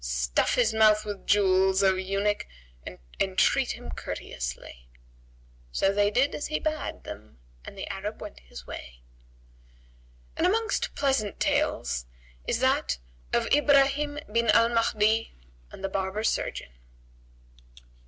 Stuff 0.03 0.55
his 0.55 0.73
mouth 0.73 1.05
with 1.05 1.27
jewels,[FN#147] 1.27 1.91
O 1.91 1.95
eunuch 1.95 2.47
and 2.87 2.97
entreat 3.19 3.73
him 3.73 3.91
courteously;" 3.91 4.87
so 5.71 5.93
they 5.93 6.09
did 6.09 6.33
as 6.33 6.47
he 6.47 6.57
bade 6.59 7.03
them 7.03 7.37
and 7.63 7.77
the 7.77 7.87
Arab 7.87 8.19
went 8.19 8.39
his 8.39 8.65
way. 8.65 9.01
And 10.35 10.47
amongst 10.47 10.95
pleasant 10.95 11.39
tales 11.39 12.07
is 12.47 12.61
that 12.61 12.97
of 13.31 13.45
IBRAHIM 13.53 14.21
BIN 14.33 14.49
AL 14.49 14.69
MAHDI 14.69 15.33
AND 15.71 15.83
THE 15.83 15.87
BARBER 15.89 16.23
SURGEON. 16.23 16.71